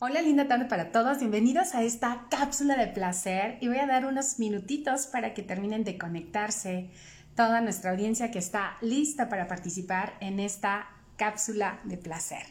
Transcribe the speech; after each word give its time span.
Hola, 0.00 0.20
linda 0.22 0.48
tarde 0.48 0.64
para 0.64 0.90
todos. 0.90 1.20
Bienvenidos 1.20 1.74
a 1.74 1.84
esta 1.84 2.26
cápsula 2.28 2.76
de 2.76 2.88
placer 2.88 3.58
y 3.60 3.68
voy 3.68 3.78
a 3.78 3.86
dar 3.86 4.06
unos 4.06 4.40
minutitos 4.40 5.06
para 5.06 5.34
que 5.34 5.42
terminen 5.42 5.84
de 5.84 5.98
conectarse 5.98 6.90
toda 7.36 7.60
nuestra 7.60 7.92
audiencia 7.92 8.32
que 8.32 8.40
está 8.40 8.76
lista 8.80 9.28
para 9.28 9.46
participar 9.46 10.14
en 10.20 10.40
esta 10.40 10.88
cápsula 11.16 11.80
de 11.84 11.96
placer. 11.96 12.42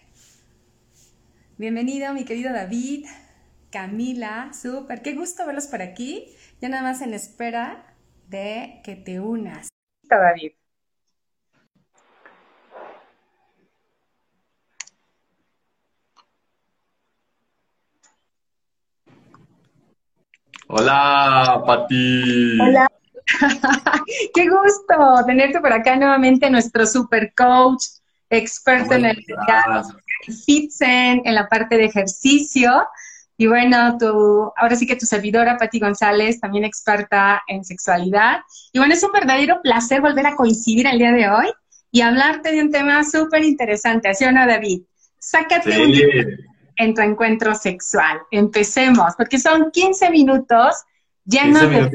Bienvenido, 1.58 2.14
mi 2.14 2.24
querido 2.24 2.54
David, 2.54 3.08
Camila, 3.72 4.52
súper, 4.54 5.02
qué 5.02 5.14
gusto 5.14 5.46
verlos 5.46 5.68
por 5.68 5.82
aquí. 5.82 6.34
Ya 6.62 6.70
nada 6.70 6.82
más 6.82 7.02
en 7.02 7.14
espera 7.14 7.94
de 8.30 8.80
que 8.86 8.96
te 8.96 9.20
unas. 9.20 9.68
David. 10.10 10.54
Hola, 20.76 21.62
Pati. 21.68 22.60
Hola. 22.60 22.88
Qué 24.34 24.50
gusto 24.50 25.24
tenerte 25.28 25.60
por 25.60 25.72
acá 25.72 25.96
nuevamente, 25.96 26.50
nuestro 26.50 26.88
super 26.88 27.32
coach, 27.36 27.84
experto 28.28 28.96
en 28.96 29.06
el 29.06 29.24
fitsen, 30.46 31.22
en 31.26 31.36
la 31.36 31.48
parte 31.48 31.78
de 31.78 31.86
ejercicio. 31.86 32.72
Y 33.38 33.46
bueno, 33.46 34.00
tu, 34.00 34.52
ahora 34.58 34.76
sí 34.76 34.88
que 34.88 34.96
tu 34.96 35.06
servidora, 35.06 35.58
Pati 35.58 35.80
González, 35.80 36.40
también 36.40 36.66
experta 36.66 37.44
en 37.48 37.64
sexualidad. 37.64 38.40
Y 38.72 38.80
bueno, 38.80 38.96
es 38.96 39.04
un 39.04 39.12
verdadero 39.12 39.62
placer 39.62 40.02
volver 40.02 40.26
a 40.26 40.36
coincidir 40.36 40.88
el 40.88 40.98
día 40.98 41.12
de 41.12 41.30
hoy 41.30 41.54
y 41.92 42.02
hablarte 42.02 42.52
de 42.52 42.64
un 42.64 42.72
tema 42.72 43.04
súper 43.04 43.44
interesante. 43.44 44.10
¿Así 44.10 44.26
o 44.26 44.32
no, 44.32 44.48
David? 44.48 44.82
Sácate 45.20 45.80
un 45.80 45.92
en 46.78 46.94
tu 46.94 47.02
encuentro 47.02 47.56
sexual. 47.56 48.20
Empecemos, 48.32 49.14
porque 49.18 49.40
son 49.40 49.72
15 49.72 50.10
minutos 50.10 50.76
llenos 51.26 51.62
de 51.70 51.90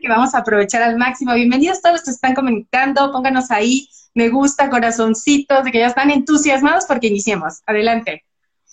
que 0.00 0.08
vamos 0.08 0.34
a 0.34 0.38
aprovechar 0.38 0.82
al 0.82 0.96
máximo. 0.96 1.34
Bienvenidos 1.34 1.82
todos 1.82 1.96
los 1.96 2.04
que 2.04 2.10
están 2.10 2.34
comunicando, 2.34 3.10
pónganos 3.12 3.50
ahí 3.50 3.88
me 4.14 4.28
gusta, 4.28 4.70
corazoncitos, 4.70 5.64
de 5.64 5.72
que 5.72 5.80
ya 5.80 5.88
están 5.88 6.10
entusiasmados 6.10 6.84
porque 6.86 7.08
iniciemos. 7.08 7.62
Adelante. 7.66 8.24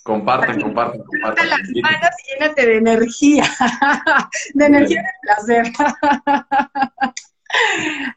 Comparten, 0.04 0.60
comparten, 0.60 1.02
comparten. 1.02 1.50
las 1.50 1.60
manos 1.80 2.10
y 2.24 2.32
llénate 2.32 2.66
de 2.66 2.76
energía, 2.76 3.44
de 4.54 4.64
energía 4.64 5.02
de 5.02 5.08
placer. 5.22 5.72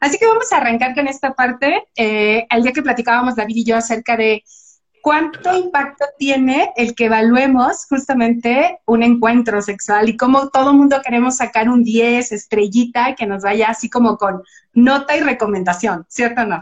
Así 0.00 0.18
que 0.18 0.26
vamos 0.26 0.52
a 0.52 0.56
arrancar 0.56 0.94
con 0.94 1.06
esta 1.06 1.34
parte. 1.34 1.84
Eh, 1.94 2.46
el 2.50 2.62
día 2.62 2.72
que 2.72 2.82
platicábamos 2.82 3.36
David 3.36 3.56
y 3.56 3.64
yo 3.64 3.76
acerca 3.76 4.16
de 4.16 4.42
¿Cuánto 5.06 5.56
impacto 5.56 6.04
tiene 6.18 6.72
el 6.76 6.96
que 6.96 7.04
evaluemos 7.04 7.86
justamente 7.88 8.80
un 8.86 9.04
encuentro 9.04 9.62
sexual 9.62 10.08
y 10.08 10.16
cómo 10.16 10.48
todo 10.48 10.74
mundo 10.74 11.00
queremos 11.00 11.36
sacar 11.36 11.68
un 11.68 11.84
10, 11.84 12.32
estrellita, 12.32 13.14
que 13.14 13.24
nos 13.24 13.44
vaya 13.44 13.68
así 13.68 13.88
como 13.88 14.16
con 14.16 14.42
nota 14.74 15.16
y 15.16 15.20
recomendación, 15.20 16.04
¿cierto 16.08 16.42
o 16.42 16.46
no? 16.46 16.58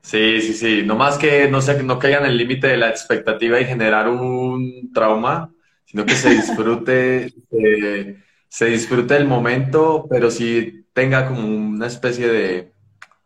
Sí, 0.00 0.40
sí, 0.40 0.54
sí. 0.54 0.82
No 0.86 0.96
más 0.96 1.18
que 1.18 1.50
no, 1.50 1.60
sea, 1.60 1.74
no 1.82 1.98
caigan 1.98 2.24
el 2.24 2.38
límite 2.38 2.66
de 2.66 2.78
la 2.78 2.88
expectativa 2.88 3.60
y 3.60 3.66
generar 3.66 4.08
un 4.08 4.90
trauma, 4.94 5.52
sino 5.84 6.06
que 6.06 6.14
se 6.14 6.30
disfrute, 6.30 7.34
se 8.48 8.64
disfrute 8.64 9.16
el 9.18 9.26
momento, 9.26 10.06
pero 10.08 10.30
sí 10.30 10.86
tenga 10.94 11.28
como 11.28 11.46
una 11.46 11.88
especie 11.88 12.26
de, 12.26 12.72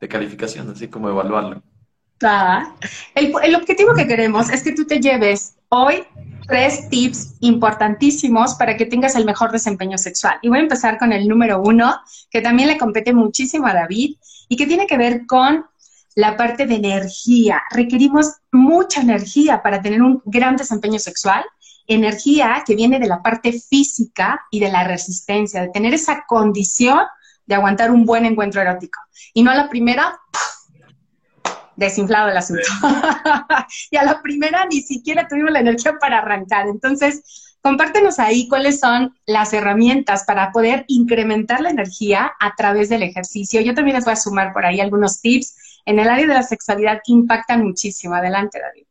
de 0.01 0.09
calificación, 0.09 0.71
así 0.71 0.89
como 0.89 1.09
evaluarlo. 1.09 1.63
El, 3.15 3.55
objetivo 3.55 3.95
que 3.95 4.07
queremos 4.07 4.51
es 4.51 4.63
que 4.63 4.73
tú 4.73 4.87
te 4.87 5.01
lleves 5.01 5.55
hoy 5.69 6.05
tres 6.47 6.89
tips 6.89 7.35
importantísimos 7.41 8.55
para 8.55 8.77
que 8.77 8.87
tengas 8.87 9.15
el 9.17 9.25
mejor 9.25 9.53
desempeño 9.53 9.99
sexual. 9.99 10.39
Y 10.43 10.49
voy 10.49 10.59
a 10.59 10.63
empezar 10.63 10.99
con 10.99 11.13
el 11.13 11.29
número 11.29 11.61
uno, 11.61 12.01
que 12.31 12.41
también 12.41 12.69
le 12.69 12.79
compete 12.79 13.13
muchísimo 13.13 13.67
a 13.67 13.75
David 13.75 14.17
y 14.49 14.57
que 14.57 14.67
tiene 14.67 14.87
que 14.87 14.97
ver 14.97 15.27
con 15.27 15.65
la 16.15 16.37
parte 16.37 16.67
de 16.67 16.77
energía. 16.77 17.63
Requerimos 17.71 18.35
mucha 18.51 19.01
energía 19.01 19.63
para 19.63 19.81
tener 19.81 20.03
un 20.03 20.23
gran 20.25 20.57
desempeño 20.57 20.99
sexual. 20.99 21.45
Energía 21.87 22.63
que 22.67 22.77
viene 22.77 22.99
de 22.99 23.09
la 23.09 23.23
parte 23.23 23.53
física 23.53 24.43
y 24.51 24.61
de 24.61 24.71
la 24.71 24.85
resistencia, 24.85 25.63
de 25.63 25.69
tener 25.69 25.95
esa 25.95 26.25
condición 26.27 27.01
de 27.47 27.55
aguantar 27.55 27.91
un 27.91 28.05
buen 28.05 28.25
encuentro 28.25 28.61
erótico. 28.61 29.01
Y 29.35 29.43
no 29.43 29.51
a 29.51 29.55
la 29.55 29.69
primera, 29.69 30.19
desinflado 31.77 32.29
el 32.29 32.37
asunto. 32.37 32.69
y 33.91 33.97
a 33.97 34.05
la 34.05 34.23
primera 34.23 34.67
ni 34.67 34.81
siquiera 34.81 35.27
tuvimos 35.29 35.53
la 35.53 35.61
energía 35.61 35.95
para 36.01 36.19
arrancar. 36.19 36.67
Entonces, 36.69 37.59
compártenos 37.61 38.19
ahí 38.19 38.49
cuáles 38.49 38.81
son 38.81 39.15
las 39.27 39.53
herramientas 39.53 40.25
para 40.25 40.53
poder 40.53 40.85
incrementar 40.89 41.61
la 41.61 41.71
energía 41.71 42.33
a 42.41 42.55
través 42.57 42.89
del 42.89 43.03
ejercicio. 43.03 43.61
Yo 43.61 43.75
también 43.75 43.97
les 43.97 44.05
voy 44.05 44.13
a 44.13 44.17
sumar 44.17 44.53
por 44.53 44.67
ahí 44.67 44.81
algunos 44.81 45.21
tips 45.21 45.57
en 45.87 45.99
el 45.99 46.09
área 46.09 46.27
de 46.27 46.35
la 46.35 46.43
sexualidad 46.43 47.01
que 47.05 47.13
impactan 47.13 47.63
muchísimo. 47.63 48.15
Adelante, 48.15 48.61
David. 48.61 48.87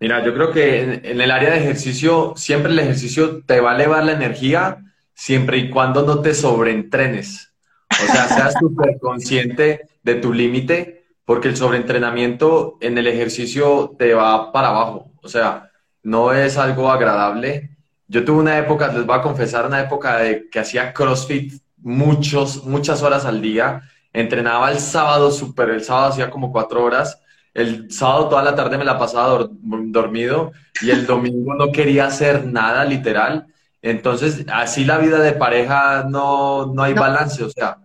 Mira, 0.00 0.24
yo 0.24 0.34
creo 0.34 0.52
que 0.52 0.82
en, 0.82 1.20
el 1.20 1.30
área 1.30 1.50
de 1.50 1.58
ejercicio, 1.58 2.34
siempre 2.36 2.72
el 2.72 2.78
ejercicio 2.78 3.42
te 3.44 3.60
va 3.60 3.72
a 3.72 3.74
elevar 3.74 4.04
la 4.04 4.12
energía 4.12 4.78
siempre 5.14 5.58
y 5.58 5.70
cuando 5.70 6.02
no 6.02 6.20
te 6.20 6.34
sobreentrenes. 6.34 7.52
O 7.90 8.12
sea, 8.12 8.28
seas 8.28 8.54
súper 8.60 8.98
consciente 9.00 9.88
de 10.02 10.14
tu 10.16 10.32
límite 10.32 11.03
porque 11.24 11.48
el 11.48 11.56
sobreentrenamiento 11.56 12.76
en 12.80 12.98
el 12.98 13.06
ejercicio 13.06 13.94
te 13.98 14.14
va 14.14 14.52
para 14.52 14.68
abajo, 14.68 15.10
o 15.22 15.28
sea, 15.28 15.70
no 16.02 16.32
es 16.32 16.58
algo 16.58 16.90
agradable. 16.90 17.70
Yo 18.06 18.24
tuve 18.24 18.40
una 18.40 18.58
época, 18.58 18.92
les 18.92 19.06
voy 19.06 19.16
a 19.16 19.22
confesar, 19.22 19.66
una 19.66 19.80
época 19.80 20.18
de 20.18 20.48
que 20.50 20.60
hacía 20.60 20.92
CrossFit 20.92 21.54
muchos, 21.78 22.64
muchas 22.64 23.02
horas 23.02 23.24
al 23.24 23.40
día, 23.40 23.82
entrenaba 24.12 24.70
el 24.70 24.78
sábado 24.78 25.30
súper, 25.30 25.70
el 25.70 25.82
sábado 25.82 26.12
hacía 26.12 26.30
como 26.30 26.52
cuatro 26.52 26.84
horas, 26.84 27.20
el 27.54 27.90
sábado 27.90 28.28
toda 28.28 28.42
la 28.42 28.54
tarde 28.54 28.76
me 28.76 28.84
la 28.84 28.98
pasaba 28.98 29.48
dormido 29.62 30.52
y 30.82 30.90
el 30.90 31.06
domingo 31.06 31.54
no 31.54 31.72
quería 31.72 32.06
hacer 32.06 32.44
nada, 32.44 32.84
literal. 32.84 33.46
Entonces, 33.80 34.44
así 34.52 34.84
la 34.84 34.98
vida 34.98 35.20
de 35.20 35.32
pareja 35.32 36.04
no, 36.08 36.66
no 36.66 36.82
hay 36.82 36.94
balance, 36.94 37.44
o 37.44 37.50
sea, 37.50 37.78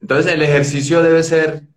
entonces 0.00 0.32
el 0.32 0.42
ejercicio 0.42 1.02
debe 1.02 1.22
ser 1.22 1.69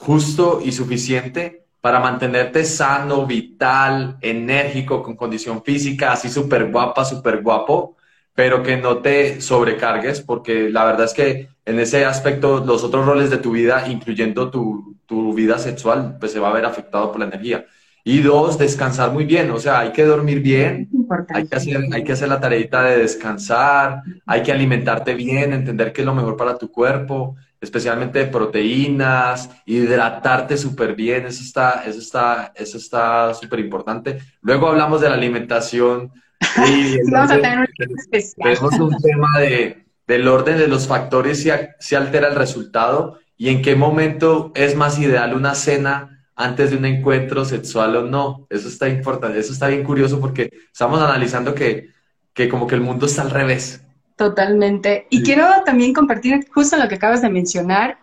justo 0.00 0.60
y 0.64 0.72
suficiente 0.72 1.66
para 1.80 2.00
mantenerte 2.00 2.64
sano, 2.64 3.26
vital, 3.26 4.16
enérgico, 4.22 5.02
con 5.02 5.14
condición 5.14 5.62
física, 5.62 6.12
así 6.12 6.30
súper 6.30 6.70
guapa, 6.70 7.04
súper 7.04 7.42
guapo, 7.42 7.96
pero 8.34 8.62
que 8.62 8.78
no 8.78 8.98
te 8.98 9.40
sobrecargues, 9.42 10.22
porque 10.22 10.70
la 10.70 10.84
verdad 10.84 11.04
es 11.04 11.12
que 11.14 11.48
en 11.66 11.78
ese 11.78 12.06
aspecto 12.06 12.64
los 12.64 12.82
otros 12.82 13.04
roles 13.04 13.28
de 13.28 13.38
tu 13.38 13.52
vida, 13.52 13.88
incluyendo 13.88 14.50
tu, 14.50 14.96
tu 15.04 15.34
vida 15.34 15.58
sexual, 15.58 16.16
pues 16.18 16.32
se 16.32 16.40
va 16.40 16.48
a 16.48 16.54
ver 16.54 16.64
afectado 16.64 17.12
por 17.12 17.20
la 17.20 17.26
energía. 17.26 17.66
Y 18.02 18.22
dos, 18.22 18.56
descansar 18.56 19.12
muy 19.12 19.26
bien, 19.26 19.50
o 19.50 19.58
sea, 19.58 19.80
hay 19.80 19.92
que 19.92 20.04
dormir 20.04 20.40
bien, 20.40 20.88
hay 21.28 21.46
que, 21.46 21.56
hacer, 21.56 21.84
hay 21.92 22.04
que 22.04 22.12
hacer 22.12 22.28
la 22.30 22.40
tareita 22.40 22.82
de 22.84 22.98
descansar, 22.98 24.02
hay 24.24 24.42
que 24.42 24.52
alimentarte 24.52 25.14
bien, 25.14 25.52
entender 25.52 25.92
qué 25.92 26.00
es 26.00 26.06
lo 26.06 26.14
mejor 26.14 26.38
para 26.38 26.56
tu 26.56 26.70
cuerpo, 26.70 27.36
especialmente 27.60 28.24
proteínas, 28.26 29.50
hidratarte 29.66 30.56
súper 30.56 30.94
bien, 30.94 31.26
eso 31.26 31.42
está, 31.42 31.84
eso 31.84 31.98
está, 31.98 32.52
eso 32.54 32.78
está 32.78 33.34
súper 33.34 33.60
importante. 33.60 34.18
Luego 34.40 34.68
hablamos 34.68 35.00
de 35.00 35.08
la 35.08 35.14
alimentación. 35.14 36.10
Y 36.66 37.10
Vamos 37.10 37.30
a 37.30 37.34
tener 37.34 37.58
un 37.58 37.98
especial. 37.98 38.54
Tenemos 38.54 38.80
un 38.80 38.96
tema 39.02 39.38
de, 39.38 39.84
del 40.06 40.26
orden 40.26 40.56
de 40.56 40.68
los 40.68 40.88
factores 40.88 41.42
si, 41.42 41.50
si 41.78 41.94
altera 41.94 42.28
el 42.28 42.34
resultado 42.34 43.18
y 43.36 43.50
en 43.50 43.62
qué 43.62 43.76
momento 43.76 44.52
es 44.54 44.74
más 44.74 44.98
ideal 44.98 45.34
una 45.34 45.54
cena 45.54 46.26
antes 46.34 46.70
de 46.70 46.78
un 46.78 46.86
encuentro 46.86 47.44
sexual 47.44 47.94
o 47.96 48.02
no. 48.02 48.46
Eso 48.48 48.68
está 48.68 48.88
importante, 48.88 49.38
eso 49.38 49.52
está 49.52 49.68
bien 49.68 49.84
curioso 49.84 50.18
porque 50.18 50.50
estamos 50.72 51.00
analizando 51.00 51.54
que, 51.54 51.90
que 52.32 52.48
como 52.48 52.66
que 52.66 52.74
el 52.74 52.80
mundo 52.80 53.06
está 53.06 53.22
al 53.22 53.30
revés. 53.30 53.84
Totalmente. 54.20 55.06
Y 55.08 55.22
quiero 55.22 55.46
también 55.64 55.94
compartir 55.94 56.46
justo 56.52 56.76
lo 56.76 56.88
que 56.88 56.96
acabas 56.96 57.22
de 57.22 57.30
mencionar, 57.30 57.96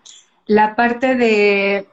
la 0.47 0.75
parte 0.75 1.13
de, 1.13 1.87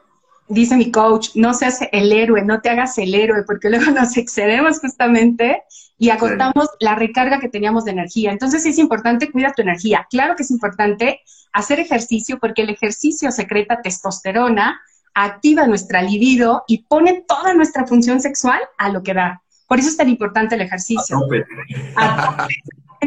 dice 0.49 0.79
mi 0.79 0.91
coach, 0.91 1.33
no 1.35 1.53
seas 1.53 1.81
el 1.93 2.11
héroe, 2.11 2.43
no 2.43 2.63
te 2.63 2.71
hagas 2.71 2.97
el 2.97 3.15
héroe, 3.15 3.43
porque 3.47 3.69
luego 3.69 3.91
nos 3.91 4.17
excedemos 4.17 4.81
justamente 4.81 5.65
y 5.99 6.09
agotamos 6.09 6.71
la 6.81 6.95
recarga 6.95 7.39
que 7.39 7.51
teníamos 7.51 7.85
de 7.85 7.91
energía. 7.91 8.33
Entonces 8.33 8.65
es 8.65 8.79
importante 8.79 9.31
cuidar 9.31 9.55
tu 9.55 9.61
energía. 9.61 10.07
Claro 10.09 10.37
que 10.37 10.45
es 10.45 10.51
importante 10.51 11.21
hacer 11.53 11.79
ejercicio 11.79 12.39
porque 12.39 12.63
el 12.63 12.71
ejercicio 12.71 13.31
secreta 13.31 13.83
testosterona, 13.83 14.81
activa 15.13 15.67
nuestra 15.67 16.01
libido 16.01 16.65
y 16.67 16.85
pone 16.85 17.27
toda 17.29 17.53
nuestra 17.53 17.87
función 17.87 18.23
sexual 18.23 18.61
a 18.79 18.89
lo 18.89 19.03
que 19.03 19.13
da. 19.13 19.43
Por 19.69 19.81
eso 19.81 19.91
es 19.91 19.99
tan 19.99 20.09
importante 20.09 20.55
el 20.55 20.63
ejercicio. 20.63 21.21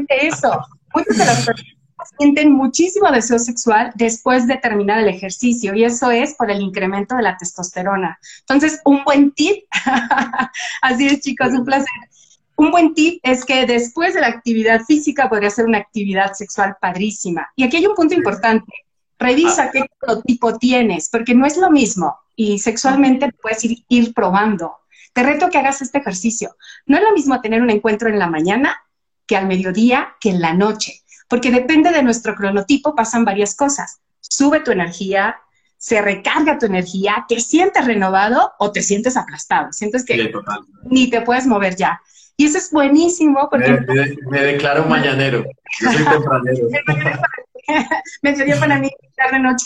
eso. 0.10 0.60
Muchas 0.98 1.18
de 1.18 1.26
las 1.26 1.46
personas 1.46 1.78
sienten 2.18 2.52
muchísimo 2.52 3.12
deseo 3.12 3.40
sexual 3.40 3.92
después 3.96 4.48
de 4.48 4.58
terminar 4.58 5.00
el 5.00 5.08
ejercicio 5.08 5.74
y 5.76 5.84
eso 5.84 6.12
es 6.12 6.36
por 6.36 6.50
el 6.50 6.62
incremento 6.62 7.16
de 7.16 7.24
la 7.24 7.38
testosterona. 7.38 8.20
Entonces, 8.42 8.82
un 8.86 9.04
buen 9.04 9.32
tip. 9.32 9.66
Así 10.82 11.08
es, 11.08 11.22
chicos, 11.22 11.50
un 11.52 11.66
placer. 11.66 11.88
un 12.56 12.72
buen 12.72 12.94
tip 12.94 13.20
es 13.24 13.46
que 13.46 13.66
después 13.66 14.14
de 14.14 14.22
la 14.22 14.28
actividad 14.28 14.82
física 14.82 15.30
podría 15.30 15.50
ser 15.50 15.66
una 15.66 15.78
actividad 15.80 16.34
sexual 16.34 16.76
padrísima. 16.82 17.48
Y 17.56 17.64
aquí 17.64 17.78
hay 17.78 17.86
un 17.86 17.96
punto 17.96 18.16
importante. 18.16 18.72
Revisa 19.20 19.64
ah. 19.64 19.72
qué 19.72 19.86
tipo 20.26 20.58
tienes, 20.58 21.10
porque 21.10 21.34
no 21.34 21.46
es 21.46 21.58
lo 21.58 21.72
mismo 21.72 22.18
y 22.36 22.60
sexualmente 22.60 23.32
puedes 23.42 23.64
ir, 23.66 23.84
ir 23.90 24.14
probando. 24.14 24.78
Te 25.14 25.24
reto 25.24 25.50
que 25.50 25.58
hagas 25.58 25.82
este 25.82 25.98
ejercicio. 25.98 26.56
No 26.86 26.98
es 26.98 27.04
lo 27.04 27.12
mismo 27.14 27.42
tener 27.42 27.62
un 27.62 27.72
encuentro 27.72 28.10
en 28.10 28.20
la 28.20 28.28
mañana 28.28 28.80
que 29.28 29.36
al 29.36 29.48
mediodía 29.48 30.16
que 30.20 30.30
en 30.30 30.42
la 30.42 30.54
noche, 30.54 31.02
porque 31.28 31.52
depende 31.52 31.92
de 31.92 32.04
nuestro 32.04 32.36
cronotipo, 32.36 32.96
pasan 32.96 33.26
varias 33.26 33.56
cosas. 33.56 34.00
Sube 34.22 34.62
tu 34.62 34.72
energía, 34.72 35.36
se 35.78 36.02
recarga 36.02 36.58
tu 36.58 36.66
energía, 36.66 37.26
te 37.28 37.40
sientes 37.40 37.86
renovado 37.86 38.54
o 38.58 38.72
te 38.72 38.82
sientes 38.82 39.16
aplastado, 39.18 39.72
sientes 39.72 40.06
que 40.06 40.32
ni 40.86 41.10
te 41.10 41.22
puedes 41.22 41.46
mover 41.46 41.76
ya. 41.76 42.02
Y 42.36 42.46
eso 42.46 42.58
es 42.58 42.72
buenísimo 42.72 43.48
porque... 43.50 43.80
Me, 44.30 44.42
declaro 44.42 44.86
mañanero, 44.90 45.44
yo 45.82 45.92
soy 45.92 46.06
tempranero. 46.06 46.68
me 48.22 48.34
para 48.60 48.80
mí 48.80 48.90
tarde 49.16 49.40
noche. 49.40 49.66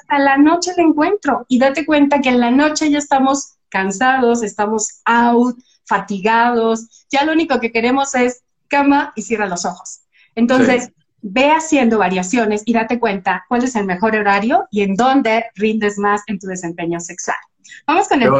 hasta 0.00 0.18
la 0.18 0.36
noche 0.38 0.72
el 0.76 0.86
encuentro 0.86 1.44
y 1.48 1.58
date 1.58 1.86
cuenta 1.86 2.20
que 2.20 2.30
en 2.30 2.40
la 2.40 2.50
noche 2.50 2.90
ya 2.90 2.98
estamos 2.98 3.56
cansados, 3.68 4.42
estamos 4.42 5.00
out, 5.04 5.56
fatigados, 5.86 7.06
ya 7.10 7.24
lo 7.24 7.32
único 7.32 7.60
que 7.60 7.72
queremos 7.72 8.14
es 8.14 8.42
cama 8.68 9.12
y 9.16 9.22
cierra 9.22 9.46
los 9.46 9.64
ojos. 9.64 10.00
Entonces, 10.34 10.90
ve 11.22 11.50
haciendo 11.50 11.98
variaciones 11.98 12.62
y 12.66 12.72
date 12.72 13.00
cuenta 13.00 13.44
cuál 13.48 13.64
es 13.64 13.74
el 13.74 13.84
mejor 13.84 14.14
horario 14.14 14.66
y 14.70 14.82
en 14.82 14.94
dónde 14.94 15.46
rindes 15.54 15.98
más 15.98 16.22
en 16.26 16.38
tu 16.38 16.46
desempeño 16.46 17.00
sexual. 17.00 17.36
Vamos 17.86 18.08
con 18.08 18.22
el... 18.22 18.30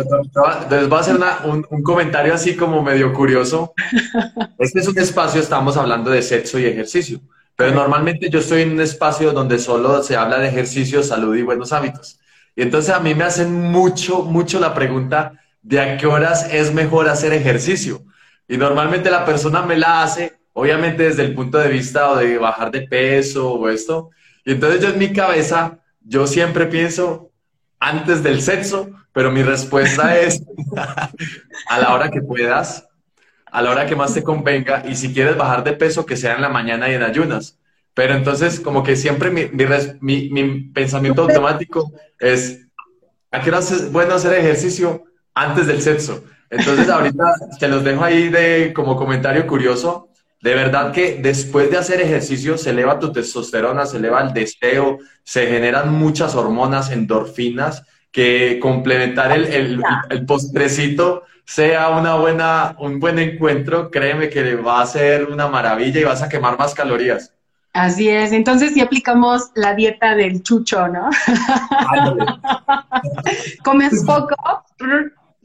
Les 0.70 0.88
voy 0.88 0.98
a 0.98 1.00
hacer 1.00 1.16
un, 1.44 1.82
comentario 1.82 2.34
así 2.34 2.56
como 2.56 2.82
medio 2.82 3.12
curioso. 3.12 3.72
Este 4.58 4.80
es 4.80 4.88
un 4.88 4.98
espacio, 4.98 5.40
estamos 5.40 5.76
hablando 5.76 6.10
de 6.10 6.22
sexo 6.22 6.58
y 6.58 6.66
ejercicio, 6.66 7.20
pero 7.56 7.72
normalmente 7.72 8.30
yo 8.30 8.38
estoy 8.38 8.62
en 8.62 8.72
un 8.72 8.80
espacio 8.80 9.32
donde 9.32 9.58
solo 9.58 10.02
se 10.02 10.16
habla 10.16 10.38
de 10.38 10.48
ejercicio, 10.48 11.02
salud 11.02 11.34
y 11.36 11.42
buenos 11.42 11.72
hábitos. 11.72 12.20
Y 12.54 12.62
entonces 12.62 12.94
a 12.94 13.00
mí 13.00 13.14
me 13.14 13.24
hacen 13.24 13.52
mucho, 13.70 14.22
mucho 14.22 14.58
la 14.60 14.74
pregunta 14.74 15.32
de 15.66 15.80
a 15.80 15.96
qué 15.96 16.06
horas 16.06 16.48
es 16.52 16.72
mejor 16.72 17.08
hacer 17.08 17.32
ejercicio. 17.32 18.02
Y 18.48 18.56
normalmente 18.56 19.10
la 19.10 19.24
persona 19.24 19.62
me 19.62 19.76
la 19.76 20.02
hace 20.02 20.36
obviamente 20.58 21.02
desde 21.02 21.22
el 21.22 21.34
punto 21.34 21.58
de 21.58 21.68
vista 21.68 22.10
o 22.10 22.16
de 22.16 22.38
bajar 22.38 22.70
de 22.70 22.88
peso 22.88 23.52
o 23.52 23.68
esto. 23.68 24.10
Y 24.42 24.52
entonces 24.52 24.80
yo 24.80 24.88
en 24.88 24.98
mi 24.98 25.12
cabeza, 25.12 25.80
yo 26.00 26.26
siempre 26.26 26.64
pienso 26.64 27.30
antes 27.78 28.22
del 28.22 28.40
sexo, 28.40 28.90
pero 29.12 29.30
mi 29.30 29.42
respuesta 29.42 30.18
es 30.20 30.42
a 31.68 31.78
la 31.78 31.92
hora 31.92 32.10
que 32.10 32.22
puedas, 32.22 32.88
a 33.44 33.60
la 33.60 33.70
hora 33.70 33.84
que 33.84 33.96
más 33.96 34.14
te 34.14 34.22
convenga, 34.22 34.82
y 34.88 34.96
si 34.96 35.12
quieres 35.12 35.36
bajar 35.36 35.62
de 35.62 35.74
peso, 35.74 36.06
que 36.06 36.16
sea 36.16 36.36
en 36.36 36.40
la 36.40 36.48
mañana 36.48 36.88
y 36.88 36.94
en 36.94 37.02
ayunas. 37.02 37.58
Pero 37.92 38.14
entonces, 38.14 38.58
como 38.58 38.82
que 38.82 38.96
siempre 38.96 39.30
mi, 39.30 39.50
mi, 40.00 40.30
mi, 40.30 40.60
pensamiento 40.68 41.20
automático 41.20 41.92
es, 42.18 42.66
¿a 43.30 43.42
qué 43.42 43.50
hora 43.50 43.58
es 43.58 43.92
bueno 43.92 44.14
hacer 44.14 44.32
ejercicio? 44.32 45.04
Antes 45.36 45.66
del 45.66 45.82
sexo. 45.82 46.24
Entonces, 46.50 46.88
ahorita 46.88 47.24
te 47.60 47.68
los 47.68 47.84
dejo 47.84 48.02
ahí 48.02 48.28
de 48.28 48.72
como 48.74 48.96
comentario 48.96 49.46
curioso. 49.46 50.08
De 50.40 50.54
verdad 50.54 50.92
que 50.92 51.18
después 51.20 51.70
de 51.70 51.78
hacer 51.78 52.00
ejercicio 52.00 52.58
se 52.58 52.70
eleva 52.70 52.98
tu 52.98 53.12
testosterona, 53.12 53.86
se 53.86 53.98
eleva 53.98 54.22
el 54.22 54.32
deseo, 54.32 54.98
se 55.24 55.46
generan 55.46 55.92
muchas 55.92 56.34
hormonas, 56.34 56.90
endorfinas, 56.90 57.84
que 58.12 58.58
complementar 58.60 59.32
el, 59.32 59.82
el, 60.08 60.26
postrecito 60.26 61.24
sea 61.44 61.90
una 61.90 62.14
buena, 62.14 62.76
un 62.78 62.98
buen 62.98 63.18
encuentro, 63.18 63.90
créeme 63.90 64.30
que 64.30 64.56
va 64.56 64.80
a 64.80 64.86
ser 64.86 65.26
una 65.26 65.48
maravilla 65.48 66.00
y 66.00 66.04
vas 66.04 66.22
a 66.22 66.28
quemar 66.28 66.58
más 66.58 66.74
calorías. 66.74 67.32
Así 67.72 68.08
es, 68.08 68.32
entonces 68.32 68.72
si 68.72 68.80
aplicamos 68.80 69.50
la 69.54 69.74
dieta 69.74 70.14
del 70.14 70.42
chucho, 70.42 70.88
¿no? 70.88 71.10
Comes 73.62 74.02
poco, 74.06 74.34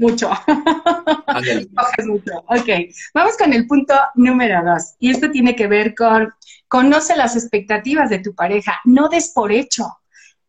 mucho. 0.02 0.32
mucho. 2.08 2.32
Ok, 2.48 2.70
vamos 3.14 3.38
con 3.38 3.54
el 3.54 3.68
punto 3.68 3.94
número 4.16 4.64
dos. 4.66 4.96
Y 5.00 5.12
esto 5.12 5.30
tiene 5.32 5.56
que 5.56 5.68
ver 5.68 5.94
con 5.96 6.34
conoce 6.68 7.16
las 7.16 7.36
expectativas 7.36 8.10
de 8.10 8.20
tu 8.20 8.34
pareja, 8.34 8.80
no 8.86 9.10
des 9.10 9.32
por 9.34 9.52
hecho. 9.52 10.00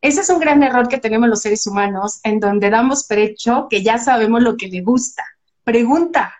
Ese 0.01 0.23
es 0.23 0.31
un 0.31 0.41
gran 0.41 0.63
error 0.63 0.89
que 0.89 0.99
tenemos 0.99 1.29
los 1.29 1.43
seres 1.43 1.67
humanos, 1.67 2.21
en 2.25 2.41
donde 2.41 2.71
damos 2.71 3.05
por 3.07 3.19
hecho 3.19 3.67
que 3.69 3.83
ya 3.83 3.99
sabemos 3.99 4.43
lo 4.43 4.57
que 4.57 4.69
le 4.69 4.81
gusta. 4.81 5.23
Pregunta. 5.65 6.33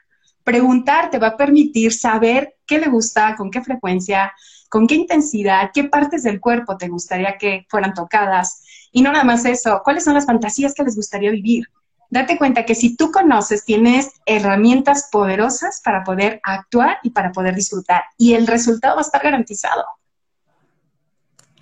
Preguntar 0.43 1.11
te 1.11 1.19
va 1.19 1.29
a 1.29 1.37
permitir 1.37 1.93
saber 1.93 2.57
qué 2.67 2.79
le 2.79 2.89
gusta, 2.89 3.37
con 3.37 3.51
qué 3.51 3.63
frecuencia, 3.63 4.33
con 4.69 4.87
qué 4.87 4.97
intensidad, 4.97 5.71
qué 5.73 5.85
partes 5.85 6.25
del 6.25 6.41
cuerpo 6.41 6.77
te 6.77 6.89
gustaría 6.89 7.37
que 7.37 7.67
fueran 7.69 7.95
tocadas. 7.95 8.65
Y 8.91 9.03
no 9.03 9.13
nada 9.13 9.25
más 9.25 9.45
eso, 9.45 9.83
cuáles 9.85 10.03
son 10.03 10.15
las 10.15 10.27
fantasías 10.27 10.75
que 10.75 10.83
les 10.83 10.97
gustaría 10.97 11.31
vivir 11.31 11.67
date 12.13 12.37
cuenta 12.37 12.67
que 12.67 12.75
si 12.75 12.95
tú 12.95 13.11
conoces, 13.11 13.65
tienes 13.65 14.21
herramientas 14.27 15.09
poderosas 15.11 15.81
para 15.83 16.05
poder 16.05 16.41
actuar 16.43 16.99
y 17.03 17.11
para 17.11 17.33
poder 17.33 17.55
disfrutar. 17.55 18.03
Y 18.19 18.35
el 18.35 18.47
resultado 18.47 18.97
va 18.97 19.01
a 19.01 19.05
estar 19.05 19.23
garantizado. 19.23 19.83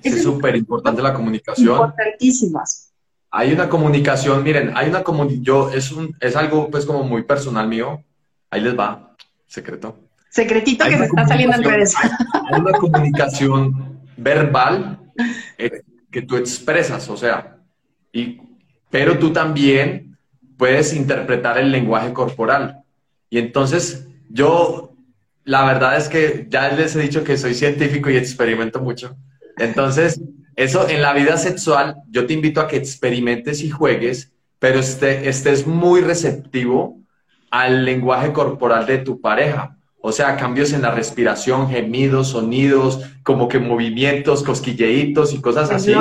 Es 0.03 0.25
súper 0.25 0.57
importante 0.57 1.03
la 1.03 1.15
comunicación. 1.15 1.69
Importantísimas. 1.69 2.93
Hay 3.31 3.53
una 3.53 3.69
comunicación, 3.69 4.43
miren, 4.43 4.77
hay 4.77 4.89
una 4.89 5.05
comunicación, 5.05 5.45
yo, 5.45 5.71
es, 5.71 5.93
un, 5.93 6.17
es 6.19 6.35
algo 6.35 6.69
pues 6.69 6.85
como 6.85 7.05
muy 7.05 7.23
personal 7.23 7.69
mío. 7.69 8.03
Ahí 8.51 8.61
les 8.61 8.77
va, 8.77 9.15
secreto. 9.47 10.01
Secretito 10.31 10.85
que 10.85 10.99
se 10.99 11.05
está 11.05 11.29
saliendo 11.29 11.57
en 11.59 11.63
redes. 11.63 11.95
Hay 12.51 12.61
una 12.61 12.73
comunicación 12.73 14.01
verbal 14.17 14.99
eh, 15.59 15.83
que 16.11 16.23
tú 16.23 16.37
expresas, 16.37 17.09
o 17.09 17.17
sea, 17.17 17.57
y, 18.13 18.41
pero 18.91 19.17
tú 19.17 19.33
también 19.33 20.10
puedes 20.61 20.93
interpretar 20.93 21.57
el 21.57 21.73
lenguaje 21.73 22.13
corporal. 22.13 22.83
Y 23.31 23.39
entonces 23.39 24.07
yo, 24.29 24.95
la 25.43 25.65
verdad 25.65 25.97
es 25.97 26.11
que 26.11 26.47
ya 26.51 26.69
les 26.69 26.95
he 26.95 27.01
dicho 27.01 27.25
que 27.25 27.39
soy 27.39 27.55
científico 27.55 28.11
y 28.11 28.19
experimento 28.19 28.79
mucho. 28.79 29.17
Entonces, 29.57 30.21
eso 30.57 30.87
en 30.87 31.01
la 31.01 31.15
vida 31.15 31.39
sexual, 31.39 31.97
yo 32.11 32.27
te 32.27 32.35
invito 32.35 32.61
a 32.61 32.69
que 32.69 32.77
experimentes 32.77 33.63
y 33.63 33.71
juegues, 33.71 34.35
pero 34.59 34.81
esté, 34.81 35.31
estés 35.31 35.67
muy 35.67 36.03
receptivo 36.03 36.99
al 37.51 37.87
lenguaje 37.87 38.35
corporal 38.35 38.85
de 38.85 38.99
tu 38.99 39.19
pareja. 39.19 39.79
O 40.03 40.13
sea, 40.13 40.37
cambios 40.37 40.75
en 40.75 40.83
la 40.83 40.91
respiración, 40.91 41.71
gemidos, 41.71 42.29
sonidos, 42.29 43.01
como 43.23 43.49
que 43.49 43.61
movimientos, 43.61 44.43
cosquilleitos 44.43 45.33
y 45.33 45.41
cosas 45.41 45.71
así. 45.71 45.95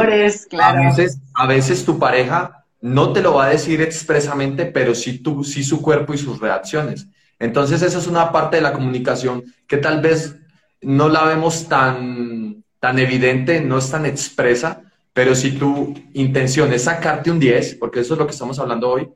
claro. 0.50 0.82
A 0.82 0.86
veces, 0.88 1.18
a 1.34 1.48
veces 1.48 1.86
tu 1.86 1.98
pareja 1.98 2.59
no 2.82 3.14
te 3.14 3.22
lo 3.22 3.34
va 3.34 3.46
a 3.46 3.50
decir 3.50 3.82
expresamente, 3.82 4.66
pero 4.66 4.96
sí, 4.96 5.20
tú, 5.20 5.44
sí 5.44 5.64
su 5.64 5.82
cuerpo 5.82 6.14
y 6.14 6.18
sus 6.18 6.40
reacciones. 6.40 7.08
Entonces, 7.38 7.82
esa 7.82 8.00
es 8.00 8.08
una 8.08 8.32
parte 8.32 8.58
de 8.58 8.62
la 8.62 8.74
comunicación 8.74 9.44
que 9.68 9.78
tal 9.78 10.02
vez 10.02 10.36
no 10.82 11.10
la 11.10 11.26
vemos 11.26 11.68
tan, 11.68 12.64
tan 12.80 13.00
evidente, 13.00 13.62
no 13.62 13.78
es 13.78 13.90
tan 13.92 14.06
expresa, 14.06 14.84
pero 15.14 15.36
si 15.36 15.52
tu 15.52 15.94
intención 16.14 16.72
es 16.74 16.84
sacarte 16.84 17.32
un 17.32 17.40
10, 17.40 17.76
porque 17.76 18.02
eso 18.02 18.14
es 18.14 18.20
lo 18.20 18.26
que 18.26 18.34
estamos 18.34 18.60
hablando 18.60 18.90
hoy, 18.90 19.10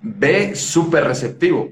ve 0.00 0.56
súper 0.56 1.04
receptivo, 1.04 1.70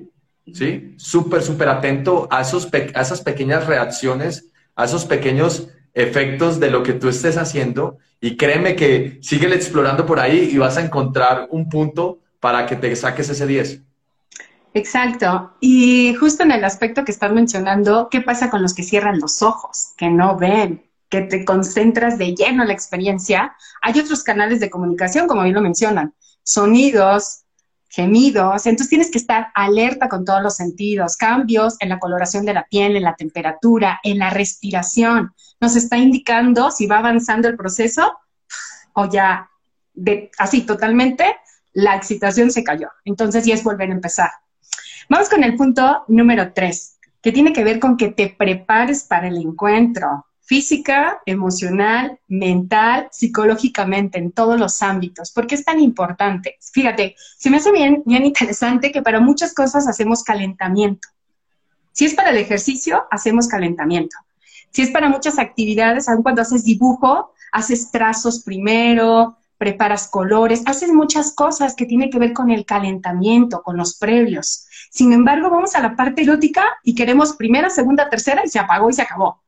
¿sí? 0.52 0.94
Súper, 0.96 1.42
súper 1.42 1.68
atento 1.68 2.28
a, 2.30 2.42
esos 2.42 2.68
a 2.72 3.00
esas 3.00 3.20
pequeñas 3.20 3.66
reacciones, 3.66 4.50
a 4.76 4.84
esos 4.84 5.04
pequeños 5.04 5.68
efectos 5.94 6.60
de 6.60 6.70
lo 6.70 6.82
que 6.82 6.92
tú 6.92 7.08
estés 7.08 7.36
haciendo 7.36 7.98
y 8.20 8.36
créeme 8.36 8.76
que 8.76 9.18
sigue 9.22 9.52
explorando 9.54 10.06
por 10.06 10.20
ahí 10.20 10.50
y 10.52 10.58
vas 10.58 10.76
a 10.76 10.82
encontrar 10.82 11.48
un 11.50 11.68
punto 11.68 12.18
para 12.38 12.66
que 12.66 12.76
te 12.76 12.94
saques 12.96 13.28
ese 13.28 13.46
10. 13.46 13.82
Exacto. 14.74 15.52
Y 15.60 16.14
justo 16.14 16.44
en 16.44 16.52
el 16.52 16.64
aspecto 16.64 17.04
que 17.04 17.12
estás 17.12 17.32
mencionando, 17.32 18.08
¿qué 18.10 18.20
pasa 18.20 18.50
con 18.50 18.62
los 18.62 18.74
que 18.74 18.82
cierran 18.82 19.18
los 19.18 19.42
ojos, 19.42 19.92
que 19.96 20.08
no 20.08 20.36
ven, 20.36 20.84
que 21.08 21.22
te 21.22 21.44
concentras 21.44 22.18
de 22.18 22.34
lleno 22.34 22.62
en 22.62 22.68
la 22.68 22.74
experiencia? 22.74 23.56
Hay 23.82 23.98
otros 23.98 24.22
canales 24.22 24.60
de 24.60 24.70
comunicación, 24.70 25.26
como 25.26 25.42
bien 25.42 25.54
lo 25.54 25.60
mencionan, 25.60 26.14
sonidos, 26.42 27.39
gemidos, 27.90 28.66
entonces 28.66 28.88
tienes 28.88 29.10
que 29.10 29.18
estar 29.18 29.48
alerta 29.54 30.08
con 30.08 30.24
todos 30.24 30.42
los 30.42 30.54
sentidos, 30.54 31.16
cambios 31.16 31.76
en 31.80 31.88
la 31.88 31.98
coloración 31.98 32.46
de 32.46 32.54
la 32.54 32.64
piel, 32.70 32.96
en 32.96 33.02
la 33.02 33.16
temperatura, 33.16 33.98
en 34.04 34.18
la 34.18 34.30
respiración, 34.30 35.32
nos 35.60 35.76
está 35.76 35.98
indicando 35.98 36.70
si 36.70 36.86
va 36.86 36.98
avanzando 36.98 37.48
el 37.48 37.56
proceso 37.56 38.16
o 38.94 39.10
ya 39.10 39.50
de, 39.92 40.30
así 40.38 40.62
totalmente 40.62 41.36
la 41.72 41.96
excitación 41.96 42.50
se 42.50 42.64
cayó. 42.64 42.88
Entonces 43.04 43.44
ya 43.44 43.54
es 43.54 43.64
volver 43.64 43.90
a 43.90 43.94
empezar. 43.94 44.30
Vamos 45.08 45.28
con 45.28 45.42
el 45.42 45.56
punto 45.56 46.04
número 46.08 46.52
tres, 46.52 46.98
que 47.20 47.32
tiene 47.32 47.52
que 47.52 47.64
ver 47.64 47.80
con 47.80 47.96
que 47.96 48.10
te 48.10 48.34
prepares 48.36 49.04
para 49.04 49.28
el 49.28 49.36
encuentro. 49.36 50.26
Física, 50.50 51.22
emocional, 51.26 52.18
mental, 52.26 53.06
psicológicamente, 53.12 54.18
en 54.18 54.32
todos 54.32 54.58
los 54.58 54.82
ámbitos. 54.82 55.30
¿Por 55.30 55.46
qué 55.46 55.54
es 55.54 55.64
tan 55.64 55.78
importante? 55.78 56.56
Fíjate, 56.72 57.14
se 57.38 57.50
me 57.50 57.58
hace 57.58 57.70
bien, 57.70 58.02
bien 58.04 58.26
interesante 58.26 58.90
que 58.90 59.00
para 59.00 59.20
muchas 59.20 59.54
cosas 59.54 59.86
hacemos 59.86 60.24
calentamiento. 60.24 61.06
Si 61.92 62.04
es 62.04 62.14
para 62.14 62.30
el 62.30 62.36
ejercicio, 62.36 63.04
hacemos 63.12 63.46
calentamiento. 63.46 64.16
Si 64.70 64.82
es 64.82 64.90
para 64.90 65.08
muchas 65.08 65.38
actividades, 65.38 66.08
aun 66.08 66.24
cuando 66.24 66.42
haces 66.42 66.64
dibujo, 66.64 67.32
haces 67.52 67.92
trazos 67.92 68.42
primero, 68.42 69.36
preparas 69.56 70.08
colores, 70.08 70.64
haces 70.66 70.92
muchas 70.92 71.32
cosas 71.32 71.76
que 71.76 71.86
tienen 71.86 72.10
que 72.10 72.18
ver 72.18 72.32
con 72.32 72.50
el 72.50 72.64
calentamiento, 72.64 73.62
con 73.62 73.76
los 73.76 73.96
previos. 73.98 74.66
Sin 74.90 75.12
embargo, 75.12 75.48
vamos 75.48 75.76
a 75.76 75.80
la 75.80 75.94
parte 75.94 76.22
erótica 76.22 76.64
y 76.82 76.96
queremos 76.96 77.36
primera, 77.36 77.70
segunda, 77.70 78.10
tercera 78.10 78.42
y 78.44 78.48
se 78.48 78.58
apagó 78.58 78.90
y 78.90 78.94
se 78.94 79.02
acabó. 79.02 79.40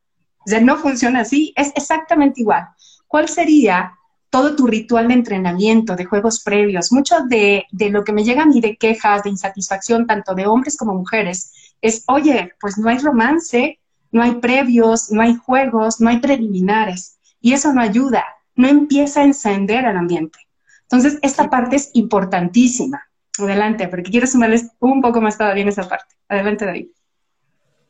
O 0.44 0.50
sea, 0.50 0.60
no 0.60 0.76
funciona 0.76 1.20
así, 1.20 1.52
es 1.56 1.72
exactamente 1.74 2.40
igual. 2.40 2.68
¿Cuál 3.06 3.28
sería 3.28 3.92
todo 4.30 4.56
tu 4.56 4.66
ritual 4.66 5.08
de 5.08 5.14
entrenamiento, 5.14 5.96
de 5.96 6.04
juegos 6.04 6.42
previos? 6.42 6.92
Mucho 6.92 7.16
de, 7.28 7.66
de 7.70 7.90
lo 7.90 8.04
que 8.04 8.12
me 8.12 8.24
llega 8.24 8.42
a 8.42 8.46
mí 8.46 8.60
de 8.60 8.76
quejas, 8.76 9.22
de 9.22 9.30
insatisfacción, 9.30 10.06
tanto 10.06 10.34
de 10.34 10.46
hombres 10.46 10.76
como 10.76 10.94
mujeres, 10.94 11.74
es, 11.80 12.04
oye, 12.06 12.52
pues 12.60 12.78
no 12.78 12.88
hay 12.88 12.98
romance, 12.98 13.80
no 14.12 14.22
hay 14.22 14.36
previos, 14.36 15.10
no 15.10 15.22
hay 15.22 15.34
juegos, 15.34 16.00
no 16.00 16.10
hay 16.10 16.18
preliminares. 16.18 17.18
Y 17.40 17.52
eso 17.54 17.72
no 17.72 17.80
ayuda, 17.80 18.24
no 18.54 18.68
empieza 18.68 19.20
a 19.20 19.24
encender 19.24 19.84
el 19.84 19.96
ambiente. 19.96 20.38
Entonces, 20.82 21.18
esta 21.22 21.50
parte 21.50 21.76
es 21.76 21.90
importantísima. 21.94 23.02
Adelante, 23.38 23.88
porque 23.88 24.10
quiero 24.10 24.26
sumarles 24.26 24.68
un 24.78 25.00
poco 25.00 25.20
más 25.20 25.38
todavía 25.38 25.62
en 25.62 25.70
esa 25.70 25.88
parte. 25.88 26.14
Adelante, 26.28 26.66
David. 26.66 26.88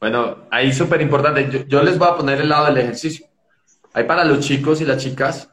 Bueno, 0.02 0.49
ahí 0.50 0.73
súper 0.73 1.00
importante. 1.00 1.64
Yo, 1.68 1.80
les 1.80 1.97
voy 1.97 2.09
a 2.09 2.16
poner 2.16 2.40
el 2.40 2.49
lado 2.49 2.66
del 2.66 2.78
ejercicio. 2.78 3.25
Ahí 3.92 4.02
para 4.02 4.25
los 4.25 4.40
chicos 4.40 4.80
y 4.80 4.85
las 4.85 5.00
chicas, 5.00 5.49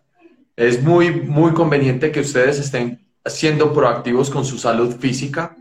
es 0.56 0.82
muy, 0.82 1.12
muy 1.12 1.54
conveniente 1.54 2.12
que 2.12 2.22
ustedes 2.22 2.58
estén 2.58 3.00
siendo 3.28 3.72
proactivos 3.72 4.32
con 4.32 4.44
su 4.44 4.58
salud 4.58 4.96
física, 4.98 5.56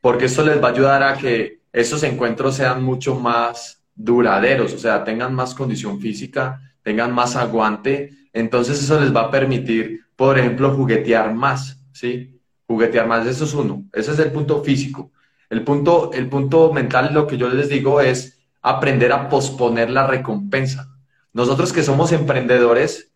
porque 0.00 0.24
esto 0.24 0.42
les 0.42 0.58
va 0.58 0.68
a 0.68 0.70
ayudar 0.70 1.02
a 1.02 1.18
que 1.18 1.60
esos 1.70 2.02
encuentros 2.02 2.56
sean 2.56 2.82
mucho 2.82 3.14
más 3.14 3.82
duraderos, 3.94 4.72
o 4.72 4.78
sea, 4.78 5.04
tengan 5.04 5.34
más 5.34 5.54
condición 5.54 6.00
física, 6.00 6.62
tengan 6.82 7.12
más 7.12 7.36
aguante. 7.36 8.08
Entonces 8.32 8.82
eso 8.82 8.98
les 8.98 9.14
va 9.14 9.24
a 9.24 9.30
permitir, 9.30 10.06
por 10.16 10.38
ejemplo, 10.38 10.74
juguetear 10.74 11.34
más, 11.34 11.78
¿sí? 11.92 12.40
Juguetear 12.66 13.06
más, 13.06 13.26
eso 13.26 13.44
es 13.44 13.52
uno. 13.52 13.84
Ese 13.92 14.12
es 14.12 14.18
el 14.18 14.32
punto 14.32 14.64
físico. 14.64 15.10
El 15.50 15.64
punto, 15.64 16.12
el 16.14 16.28
punto 16.28 16.72
mental, 16.72 17.12
lo 17.12 17.26
que 17.26 17.36
yo 17.36 17.48
les 17.48 17.68
digo 17.68 18.00
es 18.00 18.38
aprender 18.62 19.12
a 19.12 19.28
posponer 19.28 19.90
la 19.90 20.06
recompensa. 20.06 20.88
Nosotros 21.32 21.72
que 21.72 21.82
somos 21.82 22.12
emprendedores, 22.12 23.12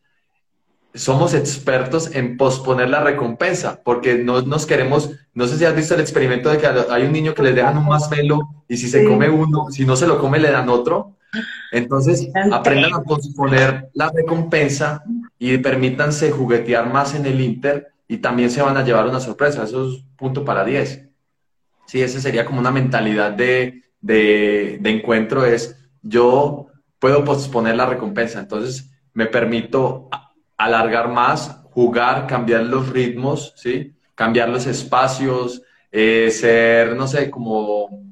somos 0.94 1.32
expertos 1.34 2.14
en 2.14 2.36
posponer 2.36 2.90
la 2.90 3.02
recompensa, 3.02 3.80
porque 3.84 4.16
no 4.16 4.42
nos 4.42 4.66
queremos, 4.66 5.10
no 5.32 5.46
sé 5.46 5.58
si 5.58 5.64
has 5.64 5.74
visto 5.74 5.94
el 5.94 6.00
experimento 6.00 6.50
de 6.50 6.58
que 6.58 6.66
hay 6.66 7.04
un 7.04 7.12
niño 7.12 7.34
que 7.34 7.42
le 7.42 7.52
dejan 7.52 7.78
un 7.78 7.86
masmelo 7.86 8.40
y 8.68 8.76
si 8.76 8.88
se 8.88 9.04
come 9.04 9.28
uno, 9.28 9.70
si 9.70 9.84
no 9.84 9.96
se 9.96 10.06
lo 10.06 10.18
come 10.18 10.38
le 10.38 10.50
dan 10.50 10.68
otro. 10.68 11.16
Entonces, 11.72 12.28
aprendan 12.52 12.94
a 12.94 13.02
posponer 13.02 13.90
la 13.94 14.10
recompensa 14.10 15.02
y 15.38 15.58
permítanse 15.58 16.30
juguetear 16.30 16.92
más 16.92 17.14
en 17.14 17.26
el 17.26 17.40
Inter 17.40 17.88
y 18.06 18.18
también 18.18 18.50
se 18.50 18.62
van 18.62 18.76
a 18.76 18.84
llevar 18.84 19.06
una 19.06 19.20
sorpresa. 19.20 19.64
Eso 19.64 19.88
es 19.88 20.04
punto 20.16 20.44
para 20.44 20.64
10. 20.64 21.13
Sí, 21.86 22.02
esa 22.02 22.20
sería 22.20 22.44
como 22.44 22.60
una 22.60 22.70
mentalidad 22.70 23.32
de, 23.32 23.82
encuentro, 24.84 25.44
es 25.44 25.76
yo 26.02 26.66
puedo 26.98 27.24
posponer 27.24 27.76
la 27.76 27.86
recompensa, 27.86 28.40
entonces 28.40 28.90
me 29.12 29.26
permito 29.26 30.08
alargar 30.56 31.08
más, 31.08 31.62
jugar, 31.70 32.26
cambiar 32.26 32.62
los 32.62 32.88
ritmos, 32.88 33.52
¿sí? 33.56 33.94
Cambiar 34.14 34.48
los 34.48 34.66
espacios, 34.66 35.62
eh, 35.90 36.30
ser, 36.30 36.96
no 36.96 37.06
sé, 37.06 37.30
como, 37.30 38.02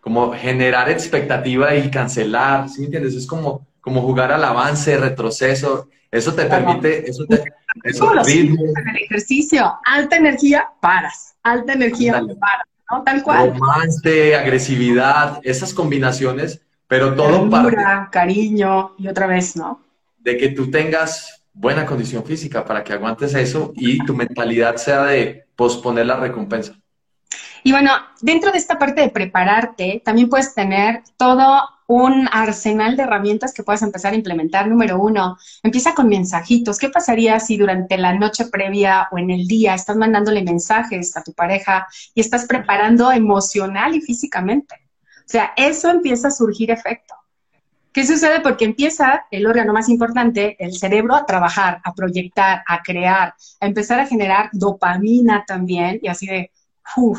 como 0.00 0.32
generar 0.32 0.90
expectativa 0.90 1.74
y 1.74 1.90
cancelar, 1.90 2.68
¿sí 2.68 2.84
entiendes? 2.84 3.14
Es 3.14 3.26
como, 3.26 3.66
como 3.80 4.02
jugar 4.02 4.32
al 4.32 4.44
avance, 4.44 4.96
retroceso, 4.96 5.88
eso 6.10 6.34
te 6.34 6.46
permite, 6.46 7.08
eso 7.08 7.26
te, 7.26 7.42
eso, 7.84 8.12
ritmo. 8.24 8.62
En 8.76 8.88
el 8.88 8.96
ejercicio, 9.04 9.78
alta 9.84 10.16
energía, 10.16 10.68
paras, 10.80 11.36
alta 11.42 11.74
energía, 11.74 12.22
paras. 12.40 12.66
¿No? 12.90 13.02
Tal 13.02 13.22
cual. 13.22 13.54
Romance, 13.58 14.34
agresividad, 14.34 15.40
esas 15.42 15.74
combinaciones, 15.74 16.60
pero 16.86 17.14
todo 17.14 17.48
para... 17.50 18.08
cariño 18.10 18.94
y 18.98 19.08
otra 19.08 19.26
vez, 19.26 19.56
¿no? 19.56 19.82
De 20.18 20.36
que 20.36 20.48
tú 20.48 20.70
tengas 20.70 21.42
buena 21.52 21.84
condición 21.84 22.24
física 22.24 22.64
para 22.64 22.84
que 22.84 22.92
aguantes 22.92 23.34
eso 23.34 23.72
y 23.74 24.04
tu 24.04 24.14
mentalidad 24.14 24.76
sea 24.76 25.04
de 25.04 25.46
posponer 25.56 26.06
la 26.06 26.16
recompensa. 26.16 26.74
Y 27.64 27.72
bueno, 27.72 27.90
dentro 28.20 28.52
de 28.52 28.58
esta 28.58 28.78
parte 28.78 29.00
de 29.00 29.10
prepararte, 29.10 30.00
también 30.04 30.28
puedes 30.28 30.54
tener 30.54 31.02
todo 31.16 31.62
un 31.88 32.28
arsenal 32.30 32.96
de 32.96 33.04
herramientas 33.04 33.54
que 33.54 33.62
puedes 33.62 33.80
empezar 33.80 34.12
a 34.12 34.16
implementar. 34.16 34.68
Número 34.68 35.00
uno, 35.00 35.38
empieza 35.62 35.94
con 35.94 36.08
mensajitos. 36.08 36.78
¿Qué 36.78 36.90
pasaría 36.90 37.40
si 37.40 37.56
durante 37.56 37.96
la 37.96 38.12
noche 38.12 38.44
previa 38.44 39.08
o 39.10 39.18
en 39.18 39.30
el 39.30 39.46
día 39.46 39.74
estás 39.74 39.96
mandándole 39.96 40.44
mensajes 40.44 41.16
a 41.16 41.22
tu 41.22 41.32
pareja 41.32 41.86
y 42.14 42.20
estás 42.20 42.44
preparando 42.44 43.10
emocional 43.10 43.94
y 43.94 44.02
físicamente? 44.02 44.74
O 45.20 45.30
sea, 45.30 45.54
eso 45.56 45.88
empieza 45.88 46.28
a 46.28 46.30
surgir 46.30 46.70
efecto. 46.70 47.14
¿Qué 47.90 48.06
sucede? 48.06 48.40
Porque 48.40 48.66
empieza 48.66 49.24
el 49.30 49.46
órgano 49.46 49.72
más 49.72 49.88
importante, 49.88 50.56
el 50.58 50.74
cerebro, 50.74 51.14
a 51.14 51.24
trabajar, 51.24 51.80
a 51.84 51.94
proyectar, 51.94 52.62
a 52.68 52.82
crear, 52.82 53.34
a 53.60 53.66
empezar 53.66 53.98
a 53.98 54.06
generar 54.06 54.50
dopamina 54.52 55.44
también 55.46 56.00
y 56.02 56.08
así 56.08 56.26
de, 56.26 56.50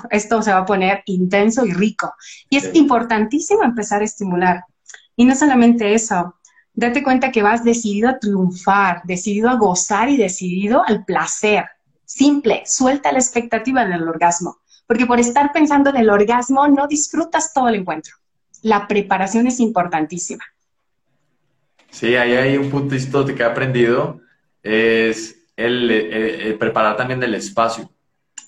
esto 0.09 0.41
se 0.41 0.51
va 0.51 0.59
a 0.59 0.65
poner 0.65 1.03
intenso 1.05 1.65
y 1.65 1.73
rico. 1.73 2.13
Y 2.49 2.57
es 2.57 2.73
importantísimo 2.73 3.63
empezar 3.63 4.01
a 4.01 4.05
estimular. 4.05 4.63
Y 5.15 5.25
no 5.25 5.35
solamente 5.35 5.93
eso, 5.93 6.35
date 6.73 7.03
cuenta 7.03 7.31
que 7.31 7.43
vas 7.43 7.63
decidido 7.63 8.09
a 8.09 8.19
triunfar, 8.19 9.01
decidido 9.03 9.49
a 9.49 9.55
gozar 9.55 10.09
y 10.09 10.17
decidido 10.17 10.83
al 10.85 11.05
placer. 11.05 11.65
Simple, 12.05 12.63
suelta 12.65 13.11
la 13.11 13.19
expectativa 13.19 13.85
del 13.85 14.07
orgasmo, 14.07 14.57
porque 14.87 15.05
por 15.05 15.19
estar 15.19 15.51
pensando 15.51 15.89
en 15.91 15.97
el 15.97 16.09
orgasmo 16.09 16.67
no 16.67 16.87
disfrutas 16.87 17.53
todo 17.53 17.67
el 17.67 17.75
encuentro. 17.75 18.15
La 18.63 18.87
preparación 18.87 19.45
es 19.47 19.59
importantísima. 19.59 20.43
Sí, 21.91 22.15
ahí 22.15 22.33
hay 22.33 22.57
un 22.57 22.69
puntito 22.69 23.25
que 23.25 23.43
he 23.43 23.45
aprendido, 23.45 24.21
es 24.63 25.35
el 25.55 26.55
preparar 26.59 26.95
también 26.97 27.21
el 27.21 27.35
espacio 27.35 27.91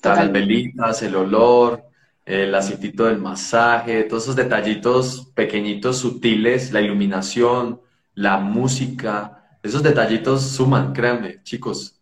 las 0.04 0.32
velitas, 0.32 1.02
el 1.04 1.16
olor, 1.16 1.84
el 2.26 2.54
aceitito 2.56 3.06
del 3.06 3.18
masaje, 3.20 4.04
todos 4.04 4.24
esos 4.24 4.36
detallitos 4.36 5.32
pequeñitos, 5.36 5.98
sutiles, 5.98 6.72
la 6.72 6.82
iluminación, 6.82 7.82
la 8.14 8.38
música, 8.40 9.58
esos 9.64 9.84
detallitos 9.84 10.42
suman, 10.42 10.94
créanme, 10.94 11.42
chicos. 11.44 12.01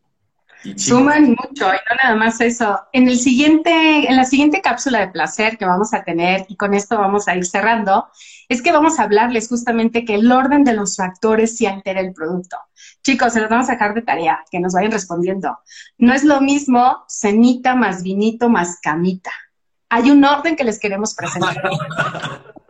Suman 0.76 1.30
mucho, 1.30 1.68
y 1.68 1.78
no 1.78 1.96
nada 2.04 2.16
más 2.16 2.42
eso. 2.42 2.82
En 2.92 3.08
el 3.08 3.18
siguiente, 3.18 4.10
en 4.10 4.16
la 4.18 4.26
siguiente 4.26 4.62
cápsula 4.62 5.00
de 5.00 5.08
placer 5.08 5.58
que 5.58 5.66
vamos 5.66 5.94
a 5.94 6.04
tener, 6.04 6.46
y 6.50 6.58
con 6.58 6.74
esto 6.74 6.98
vamos 6.98 7.28
a 7.28 7.36
ir 7.36 7.46
cerrando, 7.46 8.08
es 8.50 8.62
que 8.62 8.72
vamos 8.72 9.00
a 9.00 9.04
hablarles 9.04 9.48
justamente 9.48 10.04
que 10.04 10.16
el 10.16 10.32
orden 10.32 10.66
de 10.66 10.74
los 10.74 10.98
factores 10.98 11.56
sí 11.56 11.66
altera 11.66 12.02
el 12.02 12.14
producto. 12.14 12.58
Chicos, 13.04 13.34
se 13.34 13.40
los 13.40 13.50
vamos 13.50 13.70
a 13.70 13.74
dejar 13.74 13.94
de 13.94 14.02
tarea, 14.02 14.44
que 14.52 14.60
nos 14.60 14.74
vayan 14.74 14.92
respondiendo. 14.92 15.58
No 15.98 16.14
es 16.14 16.24
lo 16.24 16.42
mismo 16.42 17.06
cenita 17.08 17.76
más 17.76 18.04
vinito 18.04 18.50
más 18.50 18.80
camita. 18.82 19.32
Hay 19.90 20.12
un 20.12 20.24
orden 20.26 20.56
que 20.56 20.66
les 20.66 20.80
queremos 20.80 21.16
presentar. 21.16 21.56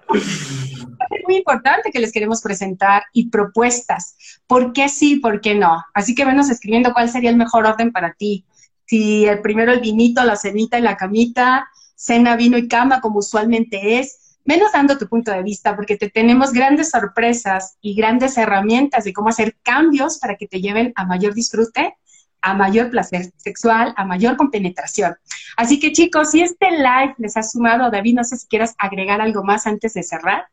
muy 1.26 1.38
importante 1.38 1.92
que 1.92 2.00
les 2.00 2.12
queremos 2.12 2.42
presentar 2.42 3.04
y 3.14 3.30
propuestas. 3.30 4.16
¿Por 4.48 4.74
qué 4.74 4.90
sí, 4.90 5.18
por 5.18 5.42
qué 5.42 5.56
no? 5.56 5.84
Así 5.94 6.16
que 6.16 6.26
venos 6.26 6.50
escribiendo 6.50 6.94
cuál 6.94 7.10
sería 7.10 7.30
el 7.30 7.38
mejor 7.38 7.66
orden 7.66 7.92
para 7.92 8.14
ti. 8.14 8.46
Si 8.86 9.26
el 9.26 9.42
primero 9.42 9.72
el 9.72 9.82
vinito, 9.82 10.24
la 10.24 10.36
cenita 10.36 10.80
y 10.80 10.82
la 10.82 10.98
camita, 10.98 11.70
cena, 11.96 12.36
vino 12.36 12.58
y 12.58 12.68
cama, 12.68 13.02
como 13.02 13.20
usualmente 13.20 14.00
es, 14.00 14.38
menos 14.46 14.72
dando 14.72 14.98
tu 14.98 15.08
punto 15.08 15.32
de 15.32 15.44
vista, 15.44 15.76
porque 15.76 15.98
te 15.98 16.10
tenemos 16.10 16.54
grandes 16.54 16.90
sorpresas 16.90 17.78
y 17.82 17.94
grandes 17.94 18.38
herramientas 18.38 19.04
de 19.04 19.14
cómo 19.14 19.30
hacer 19.30 19.56
cambios 19.62 20.18
para 20.18 20.38
que 20.38 20.48
te 20.48 20.60
lleven 20.62 20.92
a 20.96 21.06
mayor 21.06 21.34
disfrute, 21.34 21.96
a 22.42 22.54
mayor 22.54 22.90
placer 22.90 23.32
sexual, 23.38 23.94
a 23.96 24.06
mayor 24.06 24.38
compenetración. 24.38 25.16
Así 25.58 25.80
que 25.80 25.92
chicos, 25.92 26.32
si 26.32 26.42
este 26.42 26.72
live 26.72 27.14
les 27.18 27.38
ha 27.38 27.44
sumado, 27.44 27.92
David, 27.92 28.16
no 28.16 28.24
sé 28.24 28.38
si 28.38 28.48
quieras 28.48 28.76
agregar 28.78 29.22
algo 29.22 29.44
más 29.44 29.68
antes 29.68 29.94
de 29.94 30.04
cerrar. 30.04 30.48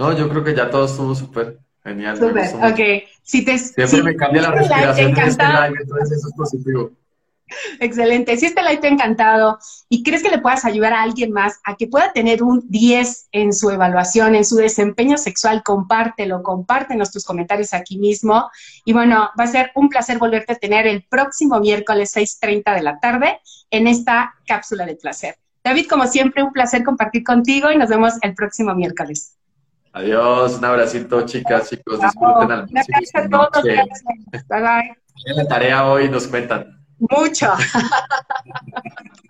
No, 0.00 0.16
yo 0.16 0.30
creo 0.30 0.42
que 0.42 0.54
ya 0.54 0.70
todo 0.70 0.86
estuvo 0.86 1.14
súper 1.14 1.58
genial. 1.84 2.16
Súper, 2.16 2.54
ok. 2.54 3.06
Si 3.22 3.44
te, 3.44 3.58
Siempre 3.58 4.02
me 4.02 4.16
cambia 4.16 4.40
la 4.40 4.52
respiración 4.52 5.12
de 5.12 5.20
este 5.20 5.44
live, 5.44 5.78
entonces 5.78 6.16
eso 6.16 6.28
es 6.28 6.34
positivo. 6.34 6.90
Excelente. 7.80 8.34
Si 8.38 8.46
este 8.46 8.62
live 8.62 8.78
te 8.78 8.86
ha 8.86 8.92
encantado 8.92 9.58
y 9.90 10.02
crees 10.02 10.22
que 10.22 10.30
le 10.30 10.38
puedas 10.38 10.64
ayudar 10.64 10.94
a 10.94 11.02
alguien 11.02 11.32
más 11.32 11.60
a 11.64 11.76
que 11.76 11.86
pueda 11.86 12.14
tener 12.14 12.42
un 12.42 12.64
10 12.70 13.28
en 13.32 13.52
su 13.52 13.68
evaluación, 13.68 14.34
en 14.34 14.46
su 14.46 14.56
desempeño 14.56 15.18
sexual, 15.18 15.62
compártelo, 15.62 16.42
compártenos 16.42 17.12
tus 17.12 17.26
comentarios 17.26 17.74
aquí 17.74 17.98
mismo. 17.98 18.50
Y 18.86 18.94
bueno, 18.94 19.28
va 19.38 19.44
a 19.44 19.48
ser 19.48 19.70
un 19.74 19.90
placer 19.90 20.16
volverte 20.16 20.54
a 20.54 20.58
tener 20.58 20.86
el 20.86 21.04
próximo 21.10 21.60
miércoles 21.60 22.16
6.30 22.16 22.74
de 22.74 22.82
la 22.82 22.98
tarde 23.00 23.38
en 23.68 23.86
esta 23.86 24.32
cápsula 24.46 24.86
de 24.86 24.96
placer. 24.96 25.36
David, 25.62 25.88
como 25.90 26.06
siempre, 26.06 26.42
un 26.42 26.54
placer 26.54 26.84
compartir 26.84 27.22
contigo 27.22 27.70
y 27.70 27.76
nos 27.76 27.90
vemos 27.90 28.14
el 28.22 28.34
próximo 28.34 28.74
miércoles. 28.74 29.36
Adiós, 29.92 30.58
un 30.58 30.64
abracito, 30.64 31.26
chicas, 31.26 31.68
chicos. 31.68 32.00
Disfruten 32.00 32.52
al 32.52 32.66
bye. 34.48 34.96
la 35.34 35.48
tarea 35.48 35.84
hoy 35.86 36.08
nos 36.08 36.28
cuentan. 36.28 36.80
Mucho. 36.98 37.52